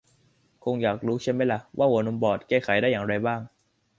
[0.63, 3.41] คงอยากรู้ใช่ไหมล่ะ ว่าหัวนมบอดแก้ไขได้อย่างไรบ้าง